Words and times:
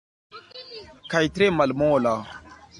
Kaj 1.15 1.23
tre 1.37 1.53
malmola. 1.61 2.15